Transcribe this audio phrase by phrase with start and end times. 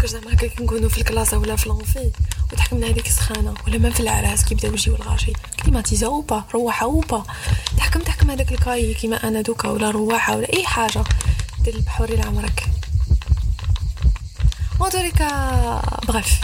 [0.00, 2.10] تفكر زعما هكا كي نكونوا في الكلاصه ولا في لونفي؟
[2.52, 7.24] وتحكمنا هذيك السخانة ولا ما في العراس كي بداو يجيو الغاشي؟ كليماتيزا اوبا روحة اوبا
[7.76, 11.04] تحكم تحكم هذاك الكاي كيما أنا دوكا ولا روحه ولا أي حاجة.
[11.64, 12.66] دير البحوري لعمرك
[14.80, 14.90] اون
[16.08, 16.40] بريف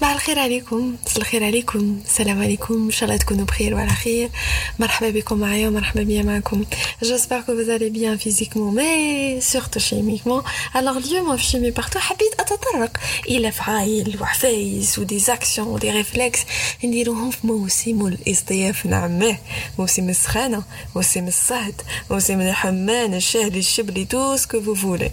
[0.00, 4.30] صباح الخير عليكم صباح الخير عليكم السلام عليكم ان شاء الله تكونوا بخير وعلى خير
[4.78, 6.64] مرحبا بكم معايا ومرحبا بيا معكم
[7.02, 10.42] جيسبر كو فوز allez bien physiquement mais surtout chimiquement
[10.74, 12.96] alors اليوم في شيمي بارتو حبيت اتطرق
[13.28, 16.40] الى فعايل وحفايس ودي زاكسيون ودي ريفلكس
[16.84, 19.36] نديروهم في موسم الاصطياف نعمه
[19.78, 20.62] موسم السخانه
[20.96, 21.80] موسم الصهد
[22.10, 25.10] موسم الحمان الشهد الشبلي تو سكو فو فولي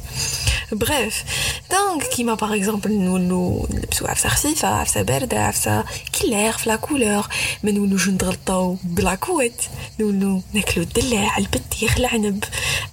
[0.72, 1.24] بريف
[1.72, 5.85] دونك كيما باغ اكزومبل نولو نلبسو عفسه خفيفه عفسة باردة عفسة
[6.21, 7.27] كلير في لا كولور.
[7.63, 9.63] ما نولوش نتغلطاو بلاكوات
[10.01, 12.45] نولو ناكلو الدلاع البطيخ العنب.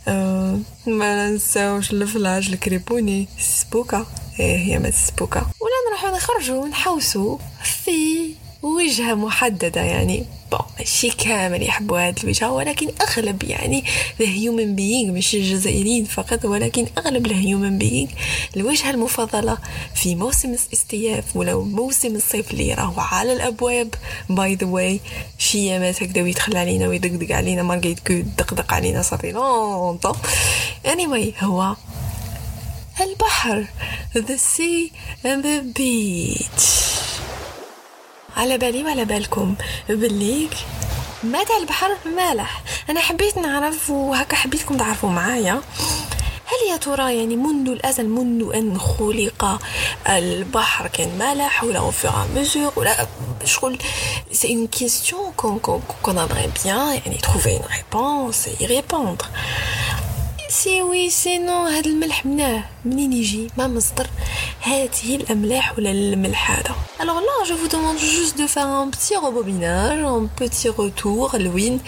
[0.08, 4.06] أه ما ننساوش الفلاج الكريبوني السبوكه
[4.40, 10.26] إيه هي ما السبوكه ولا نروحو نخرجو نحوسو في وجهة محددة يعني.
[10.52, 13.84] بون ماشي كامل يحبوا هاد الوجهة ولكن أغلب يعني
[14.22, 18.10] الهيومن بيينغ ماشي الجزائريين فقط ولكن أغلب الهيومن بيينغ
[18.58, 19.58] الوجهة المفضلة
[19.96, 23.96] في موسم الاستياف ولا موسم الصيف اللي راهو على الأبواب.
[24.30, 25.00] باي ذا واي
[25.38, 30.16] شيامات هكذا ويدخل علينا ويدقدق علينا مارغيت كو دقدق علينا صافي لونطون
[30.86, 31.76] anyway هو
[33.02, 33.66] البحر
[34.16, 34.92] the sea
[35.24, 36.85] and the beach.
[38.36, 39.56] على بالي وعلى بالكم.
[39.90, 40.54] بالليك
[41.24, 45.62] ماذا البحر؟ مالح أنا حبيت نعرف وهكا حبيتكم تعرفوا معايا.
[46.46, 49.60] هل يا ترى يعني منذ الأزل منذ أن خلق
[50.10, 53.08] البحر كان مالح ولا أو فور مزور ولا
[53.44, 53.78] شغل؟
[54.32, 56.52] سي اون كيستيون كون كون كون بيان
[57.06, 59.26] يعني تروفي اون ريبونس اي ريبوندر
[60.50, 64.08] سي وي سي نو هاد الملح مناه منين يجي؟ ما مصدر.
[64.66, 69.16] هذه الأملاح ولا الملح هذا؟ Alors là je vous demande juste de faire un petit
[69.16, 71.80] rebobinage un petit retour لوين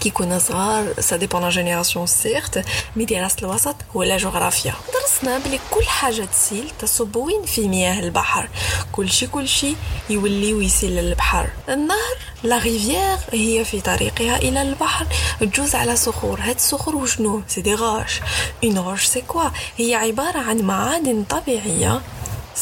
[0.00, 2.58] كي كنا صغار ça dépend la génération certes
[2.96, 8.48] مي دراسة الوسط ولا جغرافيا درسنا بلي كل حاجة تسيل تصب وين في مياه البحر.
[8.92, 9.74] كل شي كل شي
[10.10, 15.06] يولي ويسيل للبحر النهر لا ريفيير هي في طريقها إلى البحر.
[15.40, 16.40] تجوز على صخور.
[16.40, 18.20] هاد الصخور وشنو؟ سي دي غاش.
[18.64, 22.00] اون غاش سي كوا هي عبارة عن معادن طبيعية.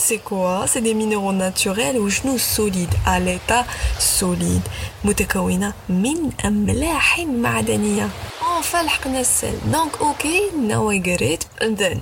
[0.07, 3.65] C'est quoi C'est des minéraux naturels وشنو solide à l'état
[3.99, 4.69] solide
[5.05, 8.09] متكونة من أملاح معدنية
[8.59, 11.99] enfin لحقنا السل دونك أوكي now I get it and then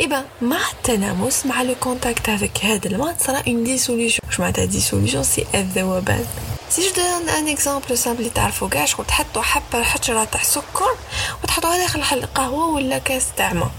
[0.00, 5.24] إبا مع التلامس مع لو كونتاكت افيك هذا الماء تصرا اون ديسوليسيون واش معناتها ديسوليسيون
[5.24, 6.26] سي الذوبان
[6.70, 10.96] سي جو دون ان اكزامبل سامبل اللي تعرفوا كاع شغل تحطوا حبه حجره تاع سكر
[11.44, 13.70] وتحطوها داخل القهوه ولا كاس تاع ما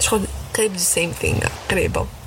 [0.00, 0.20] شغل
[0.56, 1.40] قريب سيم ثينغ
[1.70, 2.06] قريبه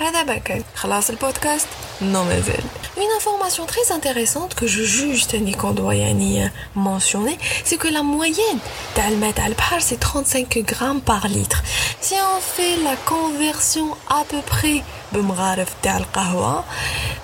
[0.00, 1.66] هذا بكر خلاص البودكاست
[2.02, 2.64] نو مازال
[2.96, 8.02] Une information très intéressante que je juge تاني qu'on doit يعني mentionner c'est que la
[8.02, 8.58] moyenne
[8.94, 11.62] تاع الماء تاع البحر c'est 35 grammes par litre
[12.00, 14.82] si on fait la conversion à peu près
[15.12, 16.64] بمغارف تاع القهوة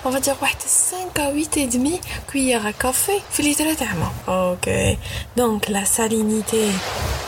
[0.05, 3.93] on va dire واحد 5 à 8 et demi cuillère à café في لتر تاع
[3.93, 4.97] ماء ok
[5.37, 6.63] donc la salinité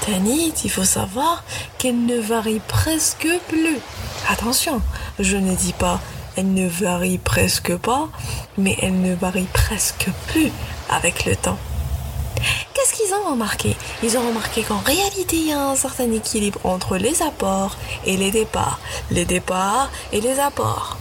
[0.05, 1.43] tanite il faut savoir
[1.77, 3.79] qu'elle ne varie presque plus
[4.29, 4.81] attention
[5.19, 5.99] je ne dis pas
[6.37, 8.09] elle ne varie presque pas,
[8.57, 10.51] mais elle ne varie presque plus
[10.89, 11.57] avec le temps.
[12.73, 16.59] Qu'est-ce qu'ils ont remarqué Ils ont remarqué qu'en réalité, il y a un certain équilibre
[16.65, 18.79] entre les apports et les départs.
[19.11, 20.97] Les départs et les apports.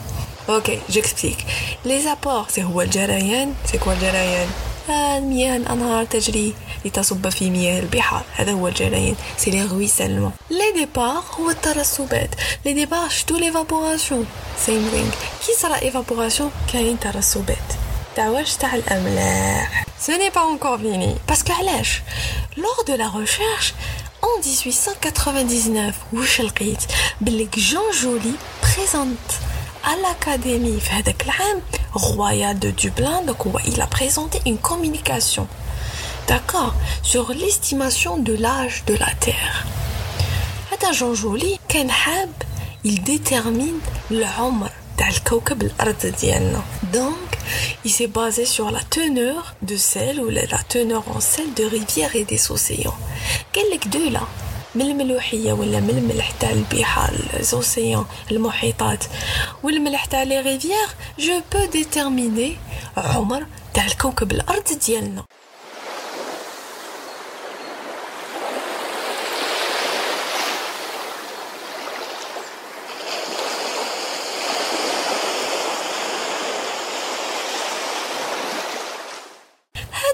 [0.48, 1.46] Ok, j'explique.
[1.84, 4.48] Les apports, c'est quoi le jarayan C'est quoi le jarayan
[4.88, 6.54] المياه الأنهار تجري
[6.84, 12.30] لتصب في مياه البحار هذا هو الجريان سي لي رويسلمون لي ديبار هو الترسبات
[12.64, 14.26] لي ديبار شتو ليفابوراسيون
[14.66, 15.10] سيم ثينغ
[15.46, 17.56] كي صرا ايفابوراسيون كاين ترسبات
[18.16, 21.14] تاع واش تاع الاملاح Ce n'est pas encore fini.
[21.26, 22.02] Parce que علاش
[22.56, 23.74] Lors de la recherche,
[24.22, 26.82] en 1899, وش لقيت
[27.20, 28.32] باللي جون جولي
[28.62, 29.47] présente
[29.84, 31.62] à l'académie في هذاك العام
[31.94, 35.46] royal de Dublin donc il a présenté une communication
[36.28, 39.66] d'accord sur l'estimation de l'âge de la Terre
[40.72, 42.30] هذا جون جولي كان حاب
[42.86, 46.62] il détermine l'umr تاع الكوكب الأرض ديالنا.
[46.92, 47.38] Donc,
[47.84, 52.14] il s'est basé sur la teneur de sel ou la teneur en sel de rivières
[52.16, 52.98] et des océans.
[53.54, 54.20] قال لك دو لا
[54.75, 59.03] من الملوحية ولا من الملح تاع البحار الأوسيان المحيطات.
[59.63, 60.87] والملح تاع لي ريفيير
[61.19, 62.57] جو بو ديتيرميني
[62.97, 65.23] عمر تاع الكوكب الأرض ديالنا.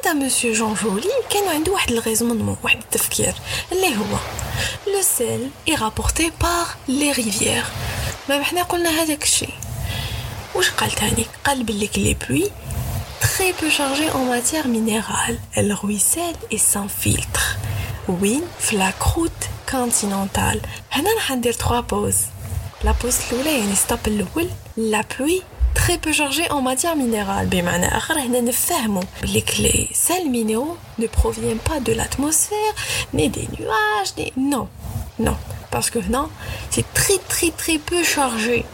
[0.05, 3.33] هذا مسيو جون جولي كان عنده واحد الغيزمون واحد التفكير
[3.71, 4.44] اللي هو
[4.86, 7.64] لو سيل اي رابورتي بار لي ريفيير
[8.28, 9.54] ما حنا قلنا هذاك الشيء
[10.54, 12.50] واش قال تاني قال بليك لي بلوي
[13.22, 15.38] très peu chargées en matière minérale.
[15.54, 17.56] Elles ruissellent et s'infiltrent.
[18.08, 19.32] وين في لا كروت
[19.70, 20.60] كونتينونتال
[20.92, 22.16] هنا راح ندير 3 بوز
[22.84, 25.42] لا بوز الاولى يعني ستوب الاول لا بلوي
[25.85, 27.47] très peu chargé en matière minérale.
[29.21, 32.73] Les clés, sels minéraux ne proviennent pas de l'atmosphère,
[33.13, 34.33] ni des nuages, ni...
[34.35, 34.67] Non,
[35.19, 35.37] non.
[35.69, 36.29] Parce que non,
[36.71, 38.65] c'est très très très peu chargé.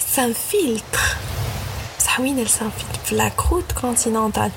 [0.00, 1.16] C'est un filtre.
[1.98, 3.12] Ça, oui, c'est un filtre.
[3.12, 4.50] La croûte continentale.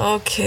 [0.00, 0.42] Ok.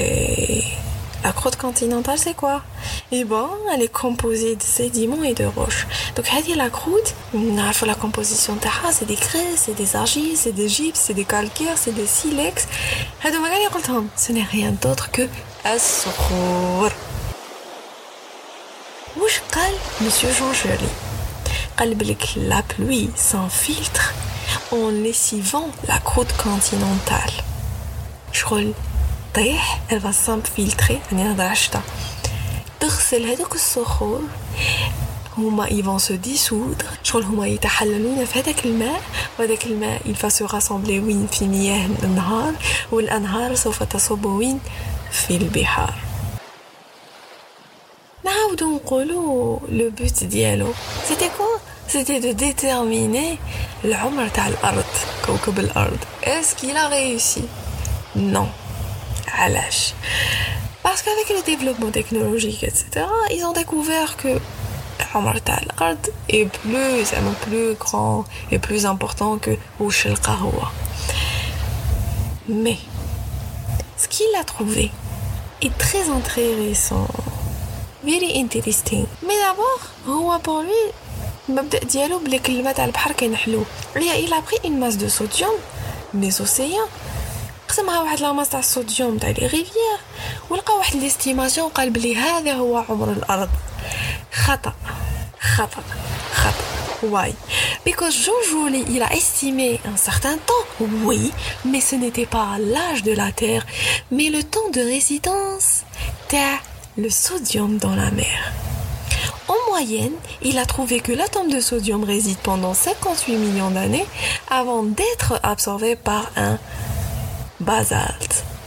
[1.24, 2.62] la croûte continentale, c'est quoi
[3.10, 5.86] Eh ben, elle est composée de sédiments et de roches.
[6.14, 7.14] Donc, dit la croûte,
[7.72, 8.60] faut la composition de
[8.92, 12.68] c'est des graisses, c'est des argiles, c'est des gypses, c'est des calcaires, c'est des silex.
[13.24, 15.28] Ce n'est rien d'autre que
[15.66, 16.90] الصخور.
[19.16, 20.88] وش قال Monsieur Jean Joly
[21.78, 24.14] قال بلك la pluie s'infiltre
[24.72, 27.42] en lessivant la croûte continentale.
[28.32, 28.74] شغل
[29.32, 31.80] تطيح elle va s'infiltrer يعني نهضر على الشتا
[32.80, 34.20] تغسل هذوك الصخور
[35.38, 39.00] هما ils vont se dissoudre شغل هما يتحللون في هذاك الماء
[39.38, 42.52] وهذاك الماء il va se rassembler وين في مياه الانهار
[42.92, 44.60] والانهار سوف تصب وين
[45.12, 45.94] في البحار
[48.24, 50.72] نعاودو نقولو لو بوت ديالو
[51.08, 51.58] سيتي كوا
[51.88, 53.38] سيتي دو ديتيرميني
[53.84, 54.84] العمر تاع الارض
[55.26, 57.42] كوكب الارض اسكي لا ريوسي
[58.16, 58.46] نو
[60.83, 64.39] Parce qu'avec le développement technologique, etc., ils ont découvert que
[65.13, 65.35] l'Ard
[66.29, 70.15] est plus, plus grand et plus important que Ouch el
[72.47, 72.77] Mais,
[73.97, 74.91] ce qu'il a trouvé
[75.61, 77.07] est très intéressant.
[78.03, 79.05] Very interesting.
[79.25, 79.79] Mais d'abord,
[80.41, 80.69] pour lui,
[81.47, 81.57] il
[84.33, 85.53] a pris une masse de sodium,
[86.13, 86.89] des océans,
[87.72, 89.98] قسمها واحد لاماس تاع الصوديوم تاع لي ريفيير
[90.50, 93.48] ولقى واحد ليستيماسيون قال بلي هذا هو عمر الارض
[94.32, 94.72] خطا
[95.40, 95.82] خطا
[96.32, 96.68] خطا
[97.00, 97.32] Why?
[97.84, 101.32] Because Jean Joly, il a estimé un certain temps, oui,
[101.64, 103.64] mais ce n'était pas l'âge de la Terre,
[104.10, 105.84] mais le temps de résidence
[106.32, 108.52] de le sodium dans la mer.
[109.46, 110.12] En moyenne,
[110.42, 114.06] il a trouvé que l'atome de sodium réside pendant 58 millions d'années
[114.50, 116.58] avant d'être absorbé par un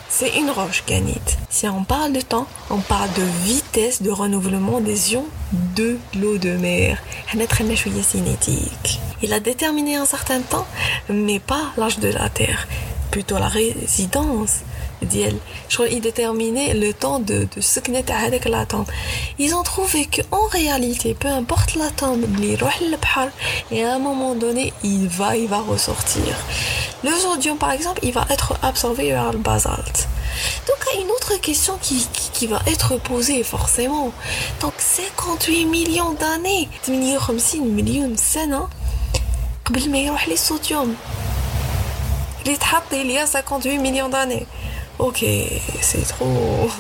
[0.09, 1.37] c'est une roche granite.
[1.51, 6.39] Si on parle de temps, on parle de vitesse de renouvellement des ions de l'eau
[6.39, 6.99] de mer.
[8.03, 9.01] cinétique.
[9.23, 10.67] Il a déterminé un certain temps,
[11.11, 12.67] mais pas l'âge de la Terre,
[13.11, 14.61] plutôt la résidence
[15.90, 18.86] il déterminait le temps de de avec l'atome
[19.40, 22.24] ils ont trouvé que en réalité peu importe l'atome
[23.72, 26.36] et à un moment donné il va il va ressortir
[27.04, 30.08] le sodium par exemple il va être absorbé par le basalte
[30.68, 34.12] donc il y a une autre question qui, qui, va être posée forcément
[34.62, 38.16] donc 58 millions d'années 58 millions de
[39.66, 40.88] قبل ما يروح لي sodium
[42.46, 44.46] اللي تحط il y a 58 millions d'années
[44.99, 45.25] Ok,
[45.83, 46.71] c'est trop.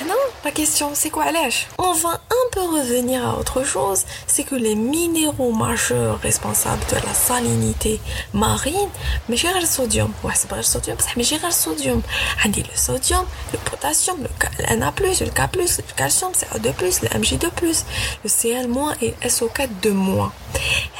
[0.00, 4.02] Ah non, pas question, c'est quoi lèche On va un peu revenir à autre chose,
[4.26, 8.00] c'est que les minéraux majeurs responsables de la salinité
[8.32, 8.88] marine,
[9.28, 12.00] mais j'ai le sodium, ouais c'est pas le sodium, mais j'ai le sodium.
[12.38, 16.72] Ah, On dit le sodium, le potassium, le Na+, le K+, le calcium, c'est A2+,
[17.02, 17.84] le Mg2+,
[18.24, 20.32] le Cl- et SO4 de moins.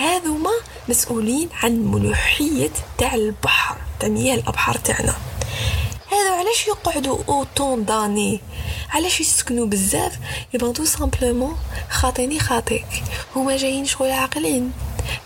[0.00, 0.21] Eh,
[0.89, 5.15] مسؤولين عن ملوحية تاع البحر تاع مياه الأبحار تاعنا.
[6.12, 8.41] هذا علاش يقعدوا أوطون داني؟
[8.91, 10.19] علاش يسكنوا بزاف؟
[10.55, 11.57] يبقى تو سامبلومون
[11.91, 12.87] خاطيني خاطيك
[13.37, 14.73] هما جايين شغل عاقلين.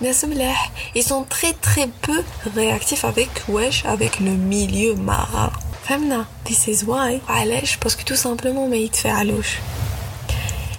[0.01, 0.73] ناس ملاح.
[0.95, 2.23] Ils sont très très peu
[2.57, 3.05] réactifs
[3.49, 5.53] wesh avec le milieu marin.
[5.89, 7.31] فهمنا؟ This is why.
[7.31, 9.47] علاش؟ باسكو تو سامبلومون ما يتفاعلوش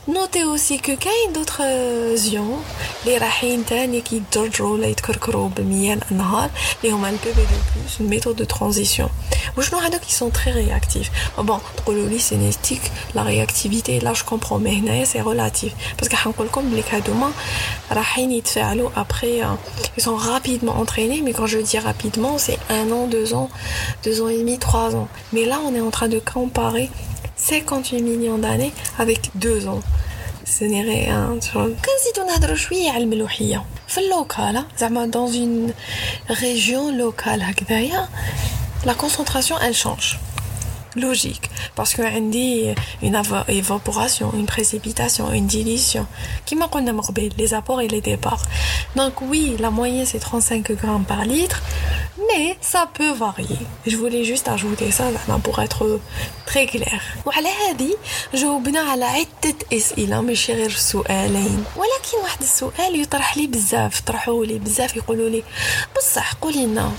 [0.09, 1.63] نوتي اوسي كو كاين دوطخ
[2.15, 2.65] زيون
[3.07, 6.51] لي رايحين تاني كيتجرجرو ولا يتكركرو بمياه الانهار
[6.85, 9.09] لي هما البي بي دو بلوس ميثود دو ترانزيسيون
[9.59, 12.81] وشنو هادوك كي سون تري رياكتيف بون تقولوا لي سينيستيك
[13.15, 17.33] لا رياكتيفيتي لا جو كومبرون مي هنايا سي ريلاتيف باسكو حنقول لكم بلي هادوما
[17.93, 19.57] رايحين يتفاعلوا ابري
[19.99, 23.51] ils sont rapidement entraînés mais quand je dis rapidement c'est un an deux ans
[24.05, 26.91] deux ans et demi trois ans mais là on est en train de comparer
[27.38, 29.80] 58 millions d'années avec deux ans.
[30.46, 31.36] Ce n'est rien.
[35.08, 35.74] Dans une
[36.30, 37.44] région locale,
[38.86, 40.20] la concentration, elle change.
[40.96, 41.50] Logique.
[41.76, 46.08] Parce qu'il y a une évaporation, une précipitation, une dilution.
[46.46, 46.70] Qui m'a
[47.38, 48.42] les apports et les départs.
[48.96, 51.62] Donc oui, la moyenne, c'est 35 grammes par litre.
[52.30, 53.64] Mais ça peut varier.
[53.86, 55.06] Je voulais juste ajouter ça
[55.44, 56.00] pour être
[56.46, 57.02] très clair.
[57.26, 57.98] وعلى هذه
[58.34, 65.42] جاوبنا على عدة أسئلة ماشي غير سؤالين ولكن واحد السؤال يطرح بزاف طرحوه بزاف يقولوا
[65.98, 66.92] بصح قولي لنا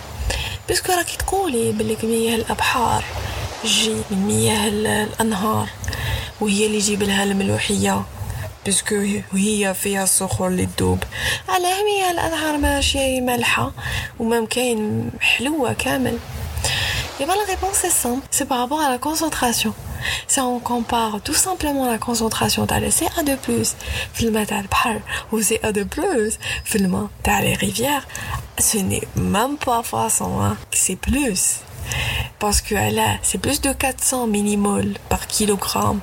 [0.69, 3.05] باسكو راكي تقولي بلي مياه الابحار
[3.63, 5.69] تجي من مياه الانهار
[6.41, 8.03] وهي اللي يجيب لها الملوحيه
[8.66, 8.96] باسكو
[9.34, 11.04] هي فيها الصخور اللي تدوب
[11.50, 13.72] على مياه الانهار ماشي مالحه
[14.20, 16.20] وما كاين حلوه كامل
[17.20, 19.74] Et bien la réponse est simple, c'est par rapport à la concentration.
[20.28, 23.76] Si on compare tout simplement la concentration de la CA2+,
[24.14, 28.08] filma تاع البحر ou CA2+, filma تاع les rivières,
[28.60, 31.62] ce n'est même pas façon, hein, c'est plus.
[32.40, 36.00] Parce que là, c'est plus de 400 millimoles par kilogramme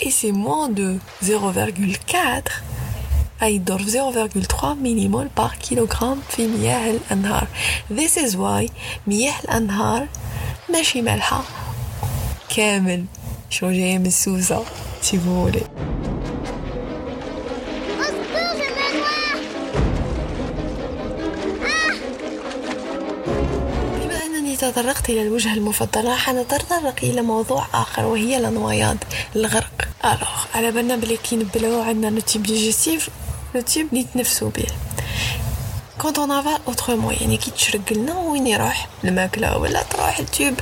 [0.00, 2.16] et c'est moins de 0,4
[3.42, 7.46] أي 0,3 millimoles par kilogramme في مياه الأنهار
[7.90, 8.70] This is why
[9.06, 10.08] مياه الأنهار
[10.72, 11.42] ماشي مالحة
[12.56, 13.04] كامل
[13.50, 14.64] شو جاي من سوزة
[15.02, 15.64] si vous voulez
[24.71, 29.03] تطرقت إلى الوجهة المفضلة حنتطرق إلى موضوع آخر وهي الانوياد
[29.35, 29.87] الغرق.
[30.05, 33.09] ألوغ على بالنا بلي كي نبلعو عندنا لو تيب ديجيستيف
[33.55, 34.65] لو تيب نتنفسو به.
[36.01, 40.53] كونت اون افال اوترومون يعني كي تشرق لنا وين يروح؟ الماكلة ولا تروح التيوب؟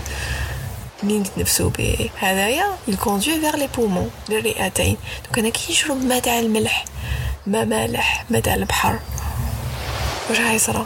[1.03, 2.09] اللي نتنفسو به.
[2.19, 6.85] هذايا يكوندوي فيغ لي بومون للرئتين دوك أنا كي نشرب ما تاع الملح
[7.47, 8.99] ما مالح ما تاع البحر.
[10.29, 10.85] واش غيصرا؟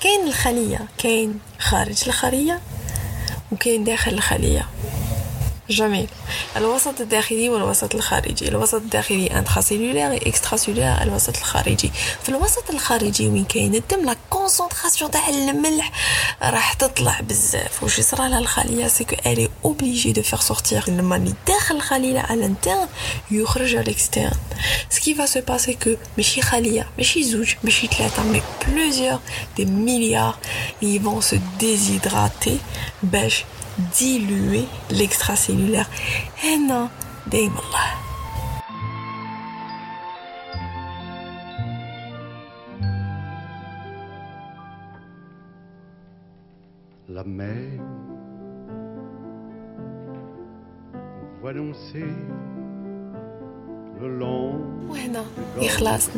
[0.00, 2.60] كاين الخلية كاين خارج الخلية
[3.52, 4.66] وكاين داخل الخلية.
[5.70, 6.08] جميل
[6.56, 8.48] الوسط الداخلي والوسط الخارجي.
[8.48, 11.90] الوسط الداخلي انتراسيلولير اكستراسيلولير الوسط الخارجي.
[12.22, 15.92] في الوسط الخارجي وين كاين؟ الدم لا كونسونطراسيون تاع الملح.
[16.42, 17.82] راح تطلع بزاف.
[17.82, 22.20] واش يصرى لها الخلية؟ سي كو الي اوبليجي دو فير سورتير لما اللي داخل الخليه
[22.20, 22.88] على الانترن
[23.30, 24.30] يخرج على الاكسترن
[24.90, 29.18] سكي فا سو باسي كو ماشي خلية ماشي زوج ماشي ثلاثة مي بلوزيور
[29.56, 30.36] دي مليار
[30.82, 32.58] اللي فون سو ديزيدراتي
[33.02, 33.44] باش
[33.96, 35.88] diluer l'extracellulaire.
[36.44, 36.88] Eh non,
[37.26, 37.62] des démolle.
[47.08, 47.80] La mer,
[51.40, 52.04] vous annoncez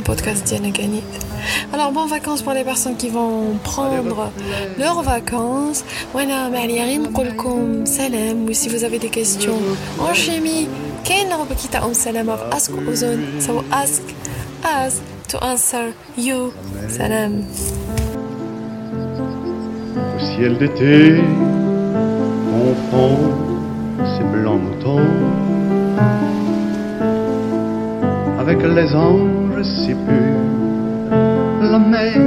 [0.05, 0.55] podcast.
[1.73, 4.31] Alors, bonnes vacances pour les personnes qui vont prendre
[4.79, 5.85] leurs vacances.
[6.13, 6.51] Voilà,
[7.87, 8.45] salam.
[8.49, 9.57] Ou si vous avez des questions
[9.99, 10.69] en chimie,
[11.05, 11.29] quelle
[12.29, 13.41] of Ask Ozone.
[13.41, 14.03] So ask
[14.65, 16.53] us to answer you.
[16.89, 17.45] Salam.
[20.17, 21.23] Au ciel d'été,
[22.93, 23.40] on
[28.63, 31.11] avec les anges si purs,
[31.63, 32.19] la mer,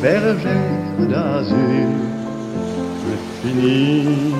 [0.00, 1.88] bergère d'azur,
[3.06, 4.34] le fini